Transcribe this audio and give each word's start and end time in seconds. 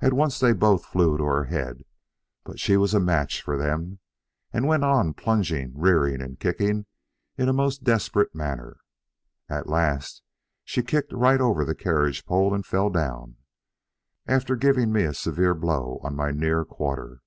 At 0.00 0.12
once 0.12 0.38
they 0.38 0.52
both 0.52 0.84
flew 0.84 1.18
to 1.18 1.24
her 1.24 1.46
head, 1.46 1.82
but 2.44 2.60
she 2.60 2.76
was 2.76 2.94
a 2.94 3.00
match 3.00 3.42
for 3.42 3.56
them, 3.58 3.98
and 4.52 4.68
went 4.68 4.84
on 4.84 5.12
plunging, 5.12 5.72
rearing, 5.74 6.22
and 6.22 6.38
kicking 6.38 6.86
in 7.36 7.48
a 7.48 7.52
most 7.52 7.82
desperate 7.82 8.32
manner; 8.32 8.76
at 9.48 9.66
last 9.68 10.22
she 10.64 10.84
kicked 10.84 11.12
right 11.12 11.40
over 11.40 11.64
the 11.64 11.74
carriage 11.74 12.24
pole 12.24 12.54
and 12.54 12.64
fell 12.64 12.90
down, 12.90 13.38
after 14.28 14.54
giving 14.54 14.92
me 14.92 15.02
a 15.02 15.12
severe 15.12 15.54
blow 15.54 15.98
on 16.04 16.14
my 16.14 16.30
near 16.30 16.64
quarter. 16.64 17.20